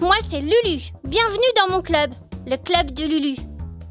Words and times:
moi 0.00 0.14
c'est 0.28 0.40
Lulu. 0.40 0.82
Bienvenue 1.04 1.52
dans 1.56 1.74
mon 1.74 1.82
club, 1.82 2.12
le 2.46 2.56
club 2.56 2.92
de 2.92 3.04
Lulu. 3.04 3.36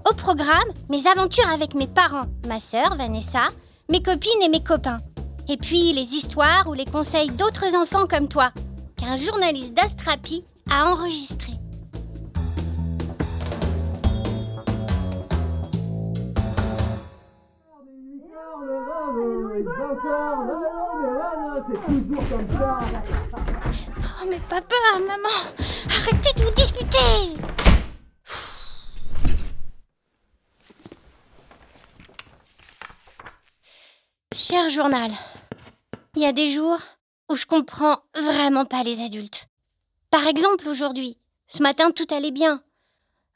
Au 0.09 0.13
programme, 0.13 0.69
mes 0.89 1.05
aventures 1.07 1.49
avec 1.49 1.73
mes 1.73 1.87
parents, 1.87 2.27
ma 2.47 2.59
sœur 2.59 2.95
Vanessa, 2.95 3.49
mes 3.89 4.01
copines 4.01 4.41
et 4.41 4.49
mes 4.49 4.63
copains. 4.63 4.97
Et 5.49 5.57
puis 5.57 5.91
les 5.93 6.15
histoires 6.15 6.67
ou 6.67 6.73
les 6.73 6.85
conseils 6.85 7.29
d'autres 7.31 7.75
enfants 7.75 8.07
comme 8.07 8.27
toi, 8.27 8.51
qu'un 8.97 9.17
journaliste 9.17 9.73
d'Astrapi 9.73 10.45
a 10.71 10.91
enregistré. 10.91 11.53
Oh 21.59 21.63
mais 24.29 24.39
papa, 24.47 24.75
maman, 24.99 25.27
arrêtez 25.89 26.33
de 26.37 26.43
vous 26.43 26.51
disputer 26.51 27.33
Cher 34.35 34.69
journal, 34.69 35.09
il 36.15 36.21
y 36.21 36.25
a 36.27 36.31
des 36.31 36.53
jours 36.53 36.77
où 37.29 37.35
je 37.35 37.47
comprends 37.47 37.97
vraiment 38.13 38.65
pas 38.65 38.83
les 38.83 39.01
adultes. 39.01 39.47
Par 40.11 40.27
exemple 40.27 40.69
aujourd'hui, 40.69 41.17
ce 41.47 41.63
matin 41.63 41.89
tout 41.89 42.07
allait 42.11 42.31
bien. 42.31 42.61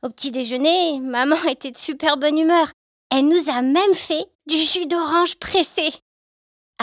Au 0.03 0.09
petit 0.09 0.29
déjeuner, 0.29 0.99
maman 0.99 1.37
était 1.49 1.71
de 1.71 1.77
super 1.77 2.17
bonne 2.17 2.37
humeur. 2.37 2.67
Elle 3.09 3.27
nous 3.27 3.49
a 3.49 3.63
même 3.63 3.95
fait 3.95 4.27
du 4.45 4.57
jus 4.57 4.85
d'orange 4.85 5.37
pressé. 5.37 5.89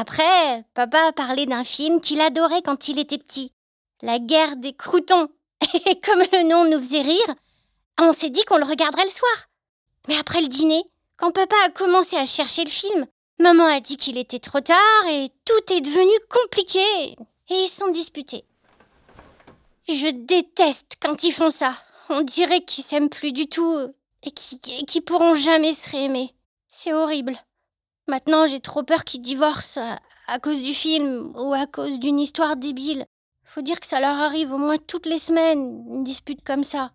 Après, 0.00 0.64
papa 0.74 1.08
a 1.08 1.12
parlé 1.12 1.44
d'un 1.44 1.64
film 1.64 2.00
qu'il 2.00 2.20
adorait 2.20 2.62
quand 2.62 2.86
il 2.86 3.00
était 3.00 3.18
petit. 3.18 3.52
La 4.00 4.20
guerre 4.20 4.54
des 4.54 4.72
croutons. 4.72 5.28
Et 5.86 6.00
comme 6.00 6.20
le 6.20 6.48
nom 6.48 6.70
nous 6.70 6.78
faisait 6.78 7.02
rire, 7.02 7.34
on 8.00 8.12
s'est 8.12 8.30
dit 8.30 8.44
qu'on 8.44 8.58
le 8.58 8.64
regarderait 8.64 9.02
le 9.02 9.10
soir. 9.10 9.48
Mais 10.06 10.16
après 10.16 10.40
le 10.40 10.46
dîner, 10.46 10.84
quand 11.16 11.32
papa 11.32 11.56
a 11.66 11.70
commencé 11.70 12.14
à 12.14 12.26
chercher 12.26 12.62
le 12.62 12.70
film, 12.70 13.06
maman 13.40 13.64
a 13.64 13.80
dit 13.80 13.96
qu'il 13.96 14.18
était 14.18 14.38
trop 14.38 14.60
tard 14.60 15.08
et 15.10 15.32
tout 15.44 15.74
est 15.74 15.80
devenu 15.80 16.12
compliqué. 16.30 17.16
Et 17.50 17.64
ils 17.64 17.68
sont 17.68 17.90
disputés. 17.90 18.44
Je 19.88 20.12
déteste 20.12 20.92
quand 21.02 21.24
ils 21.24 21.32
font 21.32 21.50
ça. 21.50 21.74
On 22.08 22.22
dirait 22.22 22.60
qu'ils 22.60 22.84
s'aiment 22.84 23.10
plus 23.10 23.32
du 23.32 23.48
tout 23.48 23.92
et 24.22 24.30
qu'ils 24.30 25.02
pourront 25.02 25.34
jamais 25.34 25.72
se 25.72 25.90
réaimer. 25.90 26.36
C'est 26.70 26.92
horrible. 26.92 27.36
Maintenant, 28.08 28.46
j'ai 28.46 28.60
trop 28.60 28.82
peur 28.82 29.04
qu'ils 29.04 29.20
divorcent 29.20 29.78
à, 30.26 30.38
cause 30.38 30.62
du 30.62 30.72
film 30.72 31.30
ou 31.36 31.52
à 31.52 31.66
cause 31.66 31.98
d'une 31.98 32.18
histoire 32.18 32.56
débile. 32.56 33.04
Faut 33.44 33.60
dire 33.60 33.78
que 33.78 33.86
ça 33.86 34.00
leur 34.00 34.18
arrive 34.18 34.52
au 34.52 34.58
moins 34.58 34.78
toutes 34.78 35.04
les 35.06 35.18
semaines, 35.18 35.84
une 35.90 36.04
dispute 36.04 36.42
comme 36.42 36.64
ça. 36.64 36.92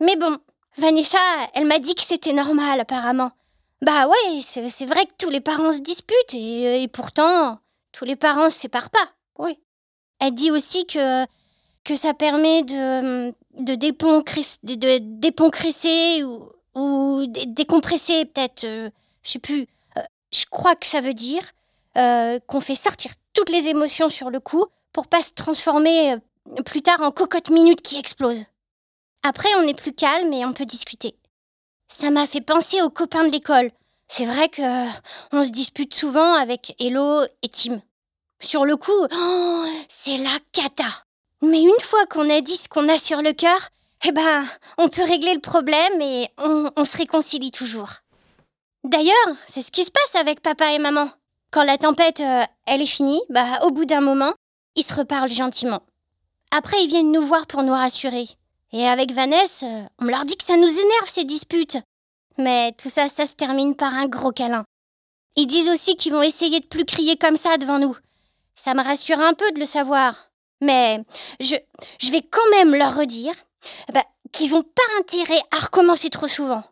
Mais 0.00 0.16
bon, 0.16 0.36
Vanessa, 0.76 1.18
elle 1.54 1.66
m'a 1.66 1.78
dit 1.78 1.94
que 1.94 2.02
c'était 2.02 2.32
normal 2.32 2.80
apparemment. 2.80 3.30
Bah 3.80 4.08
ouais, 4.08 4.40
c'est 4.42 4.86
vrai 4.86 5.06
que 5.06 5.12
tous 5.18 5.30
les 5.30 5.40
parents 5.40 5.70
se 5.70 5.78
disputent 5.78 6.34
et, 6.34 6.88
pourtant, 6.92 7.60
tous 7.92 8.04
les 8.04 8.16
parents 8.16 8.50
se 8.50 8.58
séparent 8.58 8.90
pas. 8.90 9.08
Oui. 9.38 9.56
Elle 10.18 10.34
dit 10.34 10.50
aussi 10.50 10.84
que, 10.86 11.26
que 11.84 11.94
ça 11.94 12.12
permet 12.12 12.64
de, 12.64 13.30
de, 13.60 13.76
de, 13.76 14.98
déponcresser 15.20 16.24
ou, 16.24 16.50
ou 16.74 17.24
décompresser 17.26 18.24
peut-être. 18.24 18.64
Euh, 18.64 18.90
je 19.22 19.32
sais 19.32 19.38
plus 19.38 19.68
je 20.32 20.44
crois 20.50 20.76
que 20.76 20.86
ça 20.86 21.00
veut 21.00 21.14
dire 21.14 21.42
euh, 21.96 22.38
qu'on 22.46 22.60
fait 22.60 22.74
sortir 22.74 23.12
toutes 23.32 23.48
les 23.48 23.68
émotions 23.68 24.08
sur 24.08 24.30
le 24.30 24.40
coup 24.40 24.64
pour 24.92 25.06
pas 25.08 25.22
se 25.22 25.32
transformer 25.32 26.12
euh, 26.12 26.62
plus 26.64 26.82
tard 26.82 27.00
en 27.00 27.10
cocotte 27.10 27.50
minute 27.50 27.82
qui 27.82 27.98
explose. 27.98 28.44
Après, 29.22 29.48
on 29.56 29.66
est 29.66 29.78
plus 29.78 29.92
calme 29.92 30.32
et 30.32 30.44
on 30.44 30.52
peut 30.52 30.64
discuter. 30.64 31.16
Ça 31.88 32.10
m'a 32.10 32.26
fait 32.26 32.40
penser 32.40 32.82
aux 32.82 32.90
copains 32.90 33.24
de 33.24 33.32
l'école. 33.32 33.70
C'est 34.06 34.26
vrai 34.26 34.48
que 34.48 34.62
euh, 34.62 34.90
on 35.32 35.44
se 35.44 35.50
dispute 35.50 35.94
souvent 35.94 36.34
avec 36.34 36.74
Hello 36.78 37.24
et 37.42 37.48
Tim. 37.48 37.80
Sur 38.40 38.64
le 38.64 38.76
coup, 38.76 39.06
oh, 39.10 39.66
c'est 39.88 40.18
la 40.18 40.38
cata. 40.52 40.84
Mais 41.42 41.62
une 41.62 41.80
fois 41.80 42.06
qu'on 42.06 42.30
a 42.30 42.40
dit 42.40 42.56
ce 42.56 42.68
qu'on 42.68 42.88
a 42.88 42.98
sur 42.98 43.22
le 43.22 43.32
cœur, 43.32 43.70
eh 44.06 44.12
ben, 44.12 44.46
on 44.76 44.88
peut 44.88 45.02
régler 45.02 45.34
le 45.34 45.40
problème 45.40 46.00
et 46.00 46.28
on 46.38 46.84
se 46.84 46.96
réconcilie 46.96 47.50
toujours. 47.50 47.90
D'ailleurs, 48.84 49.14
c'est 49.48 49.62
ce 49.62 49.70
qui 49.70 49.84
se 49.84 49.90
passe 49.90 50.20
avec 50.20 50.40
papa 50.40 50.72
et 50.72 50.78
maman. 50.78 51.10
Quand 51.50 51.64
la 51.64 51.78
tempête, 51.78 52.20
euh, 52.20 52.44
elle 52.66 52.82
est 52.82 52.86
finie, 52.86 53.20
bah, 53.30 53.60
au 53.62 53.70
bout 53.70 53.84
d'un 53.84 54.00
moment, 54.00 54.32
ils 54.76 54.84
se 54.84 54.94
reparlent 54.94 55.30
gentiment. 55.30 55.82
Après, 56.50 56.82
ils 56.82 56.88
viennent 56.88 57.12
nous 57.12 57.22
voir 57.22 57.46
pour 57.46 57.62
nous 57.62 57.72
rassurer. 57.72 58.28
Et 58.72 58.86
avec 58.86 59.12
Vanessa, 59.12 59.66
euh, 59.66 59.82
on 59.98 60.04
leur 60.04 60.24
dit 60.24 60.36
que 60.36 60.44
ça 60.44 60.56
nous 60.56 60.68
énerve 60.68 61.08
ces 61.08 61.24
disputes. 61.24 61.78
Mais 62.38 62.72
tout 62.72 62.90
ça, 62.90 63.08
ça 63.08 63.26
se 63.26 63.34
termine 63.34 63.74
par 63.74 63.94
un 63.94 64.06
gros 64.06 64.32
câlin. 64.32 64.64
Ils 65.36 65.46
disent 65.46 65.68
aussi 65.68 65.96
qu'ils 65.96 66.12
vont 66.12 66.22
essayer 66.22 66.60
de 66.60 66.66
plus 66.66 66.84
crier 66.84 67.16
comme 67.16 67.36
ça 67.36 67.56
devant 67.56 67.78
nous. 67.78 67.96
Ça 68.54 68.74
me 68.74 68.82
rassure 68.82 69.20
un 69.20 69.34
peu 69.34 69.50
de 69.52 69.60
le 69.60 69.66
savoir. 69.66 70.30
Mais 70.60 71.00
je, 71.40 71.54
je 72.00 72.10
vais 72.10 72.22
quand 72.22 72.48
même 72.50 72.74
leur 72.74 72.96
redire 72.96 73.34
bah, 73.92 74.04
qu'ils 74.32 74.50
n'ont 74.50 74.62
pas 74.62 74.82
intérêt 75.00 75.40
à 75.50 75.60
recommencer 75.60 76.10
trop 76.10 76.28
souvent. 76.28 76.62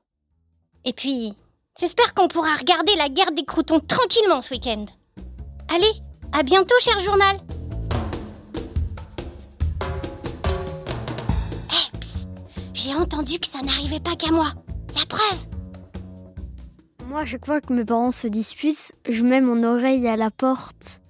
Et 0.84 0.92
puis, 0.92 1.34
J'espère 1.78 2.14
qu'on 2.14 2.26
pourra 2.26 2.54
regarder 2.54 2.94
la 2.96 3.10
guerre 3.10 3.32
des 3.32 3.44
croutons 3.44 3.80
tranquillement 3.80 4.40
ce 4.40 4.54
week-end. 4.54 4.86
Allez, 5.68 5.92
à 6.32 6.42
bientôt, 6.42 6.74
cher 6.80 6.98
journal. 7.00 7.36
Hé, 11.70 11.98
j'ai 12.72 12.94
entendu 12.94 13.38
que 13.38 13.46
ça 13.46 13.60
n'arrivait 13.60 14.00
pas 14.00 14.16
qu'à 14.16 14.30
moi. 14.30 14.54
La 14.94 15.04
preuve 15.04 15.46
Moi, 17.08 17.20
à 17.20 17.26
chaque 17.26 17.42
que 17.42 17.72
mes 17.74 17.84
parents 17.84 18.10
se 18.10 18.26
disputent, 18.26 18.92
je 19.06 19.22
mets 19.22 19.42
mon 19.42 19.62
oreille 19.62 20.08
à 20.08 20.16
la 20.16 20.30
porte. 20.30 21.02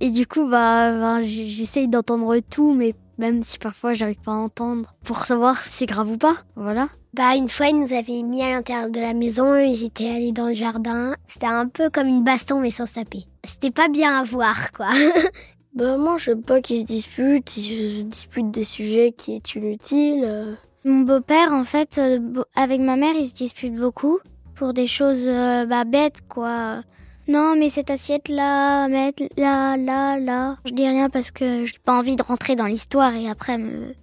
Et 0.00 0.10
du 0.10 0.26
coup, 0.26 0.46
bah, 0.46 0.98
bah 0.98 1.22
j'essaye 1.22 1.88
d'entendre 1.88 2.38
tout, 2.40 2.74
mais 2.74 2.92
même 3.16 3.42
si 3.42 3.58
parfois 3.58 3.94
j'arrive 3.94 4.20
pas 4.20 4.32
à 4.32 4.34
entendre, 4.34 4.94
pour 5.02 5.24
savoir 5.24 5.62
si 5.62 5.70
c'est 5.70 5.86
grave 5.86 6.10
ou 6.10 6.18
pas. 6.18 6.36
Voilà. 6.56 6.90
Bah, 7.14 7.36
une 7.36 7.48
fois, 7.48 7.68
ils 7.68 7.78
nous 7.78 7.92
avaient 7.92 8.22
mis 8.22 8.42
à 8.42 8.50
l'intérieur 8.50 8.90
de 8.90 8.98
la 8.98 9.14
maison, 9.14 9.54
ils 9.54 9.84
étaient 9.84 10.10
allés 10.10 10.32
dans 10.32 10.48
le 10.48 10.54
jardin. 10.54 11.14
C'était 11.28 11.46
un 11.46 11.68
peu 11.68 11.88
comme 11.88 12.08
une 12.08 12.24
baston, 12.24 12.58
mais 12.58 12.72
sans 12.72 12.92
taper. 12.92 13.24
C'était 13.44 13.70
pas 13.70 13.86
bien 13.86 14.18
à 14.18 14.24
voir, 14.24 14.72
quoi. 14.72 14.88
bah, 15.76 15.96
moi, 15.96 16.18
j'aime 16.18 16.42
pas 16.42 16.60
qu'ils 16.60 16.80
se 16.80 16.86
disputent, 16.86 17.56
ils 17.56 17.98
se 17.98 18.02
disputent 18.02 18.50
des 18.50 18.64
sujets 18.64 19.14
qui 19.16 19.36
est 19.36 19.54
inutile. 19.54 20.56
Mon 20.84 21.02
beau-père, 21.02 21.52
en 21.52 21.62
fait, 21.62 21.98
euh, 21.98 22.18
avec 22.56 22.80
ma 22.80 22.96
mère, 22.96 23.14
ils 23.14 23.28
se 23.28 23.34
disputent 23.34 23.76
beaucoup 23.76 24.18
pour 24.56 24.74
des 24.74 24.88
choses 24.88 25.28
euh, 25.28 25.66
bah, 25.66 25.84
bêtes, 25.84 26.22
quoi. 26.28 26.80
Non, 27.28 27.54
mais 27.56 27.68
cette 27.68 27.90
assiette-là, 27.90 28.88
mettre 28.88 29.22
là, 29.36 29.76
là, 29.76 30.18
là. 30.18 30.56
Je 30.64 30.72
dis 30.72 30.88
rien 30.88 31.08
parce 31.08 31.30
que 31.30 31.64
j'ai 31.64 31.78
pas 31.78 31.96
envie 31.96 32.16
de 32.16 32.24
rentrer 32.24 32.56
dans 32.56 32.66
l'histoire 32.66 33.14
et 33.14 33.30
après 33.30 33.56
me 33.56 33.94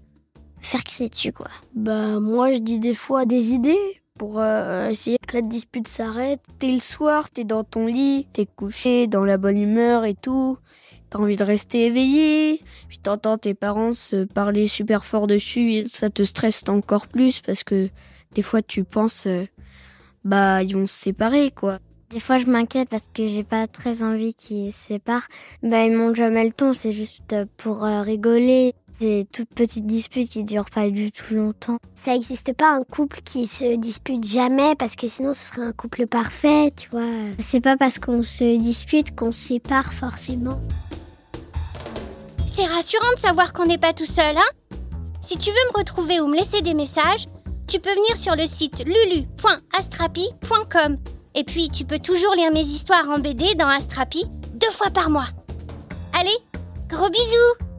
faire 0.71 0.83
crier 0.85 1.09
dessus, 1.09 1.33
quoi. 1.33 1.47
Bah, 1.75 2.19
moi, 2.19 2.53
je 2.53 2.59
dis 2.59 2.79
des 2.79 2.93
fois 2.93 3.25
des 3.25 3.51
idées 3.51 4.01
pour 4.17 4.39
euh, 4.39 4.89
essayer 4.89 5.17
que 5.27 5.37
la 5.37 5.41
dispute 5.41 5.87
s'arrête. 5.87 6.39
T'es 6.59 6.71
le 6.71 6.79
soir, 6.79 7.29
t'es 7.29 7.43
dans 7.43 7.63
ton 7.65 7.87
lit, 7.87 8.27
t'es 8.31 8.45
couché, 8.45 9.07
dans 9.07 9.25
la 9.25 9.37
bonne 9.37 9.57
humeur 9.57 10.05
et 10.05 10.13
tout. 10.13 10.57
T'as 11.09 11.19
envie 11.19 11.35
de 11.35 11.43
rester 11.43 11.87
éveillé, 11.87 12.61
puis 12.87 12.99
t'entends 12.99 13.37
tes 13.37 13.53
parents 13.53 13.91
se 13.91 14.23
parler 14.23 14.67
super 14.67 15.03
fort 15.03 15.27
dessus 15.27 15.73
et 15.73 15.87
ça 15.87 16.09
te 16.09 16.23
stresse 16.23 16.63
encore 16.69 17.07
plus 17.07 17.41
parce 17.41 17.65
que 17.65 17.89
des 18.33 18.41
fois 18.41 18.61
tu 18.61 18.85
penses, 18.85 19.27
euh, 19.27 19.45
bah, 20.23 20.63
ils 20.63 20.73
vont 20.73 20.87
se 20.87 20.93
séparer, 20.93 21.51
quoi. 21.51 21.79
Des 22.11 22.19
fois, 22.19 22.37
je 22.39 22.45
m'inquiète 22.45 22.89
parce 22.89 23.07
que 23.13 23.29
j'ai 23.29 23.45
pas 23.45 23.67
très 23.67 24.03
envie 24.03 24.33
qu'ils 24.33 24.73
se 24.73 24.87
séparent. 24.87 25.29
Ben, 25.63 25.89
ils 25.89 25.95
montent 25.95 26.17
jamais 26.17 26.43
le 26.43 26.51
ton, 26.51 26.73
c'est 26.73 26.91
juste 26.91 27.33
pour 27.55 27.85
euh, 27.85 28.01
rigoler. 28.01 28.73
C'est 28.91 29.25
toute 29.31 29.47
petite 29.55 29.85
dispute 29.85 30.29
qui 30.29 30.43
dure 30.43 30.69
pas 30.69 30.89
du 30.89 31.13
tout 31.13 31.33
longtemps. 31.33 31.77
Ça 31.95 32.11
n'existe 32.11 32.51
pas 32.51 32.69
un 32.69 32.83
couple 32.83 33.21
qui 33.23 33.47
se 33.47 33.77
dispute 33.77 34.27
jamais 34.27 34.75
parce 34.75 34.97
que 34.97 35.07
sinon 35.07 35.33
ce 35.33 35.45
serait 35.45 35.61
un 35.61 35.71
couple 35.71 36.05
parfait, 36.05 36.73
tu 36.75 36.89
vois. 36.89 37.07
C'est 37.39 37.61
pas 37.61 37.77
parce 37.77 37.97
qu'on 37.97 38.23
se 38.23 38.57
dispute 38.57 39.15
qu'on 39.15 39.31
se 39.31 39.47
sépare 39.47 39.93
forcément. 39.93 40.59
C'est 42.53 42.65
rassurant 42.65 43.13
de 43.15 43.21
savoir 43.21 43.53
qu'on 43.53 43.67
n'est 43.67 43.77
pas 43.77 43.93
tout 43.93 44.05
seul, 44.05 44.35
hein 44.35 44.49
Si 45.21 45.37
tu 45.37 45.49
veux 45.49 45.71
me 45.71 45.77
retrouver 45.77 46.19
ou 46.19 46.27
me 46.27 46.35
laisser 46.35 46.61
des 46.61 46.73
messages, 46.73 47.27
tu 47.69 47.79
peux 47.79 47.93
venir 47.93 48.17
sur 48.17 48.35
le 48.35 48.47
site 48.47 48.83
lulu.astrapi.com. 48.85 50.97
Et 51.35 51.43
puis, 51.43 51.69
tu 51.69 51.85
peux 51.85 51.99
toujours 51.99 52.35
lire 52.35 52.51
mes 52.51 52.61
histoires 52.61 53.09
en 53.09 53.19
BD 53.19 53.55
dans 53.55 53.67
Astrapi 53.67 54.25
deux 54.53 54.71
fois 54.71 54.89
par 54.89 55.09
mois. 55.09 55.27
Allez, 56.13 56.37
gros 56.89 57.09
bisous 57.09 57.70